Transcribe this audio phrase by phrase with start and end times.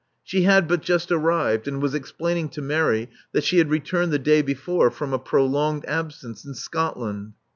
[0.23, 4.17] She had but just arrived, and was explaining to Mary that she had returned the
[4.17, 7.33] day before from a prolonged absence in Scotland.